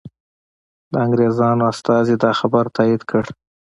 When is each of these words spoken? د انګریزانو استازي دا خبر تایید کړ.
د 0.91 0.93
انګریزانو 1.05 1.63
استازي 1.71 2.15
دا 2.23 2.31
خبر 2.39 2.65
تایید 2.77 3.01
کړ. 3.09 3.23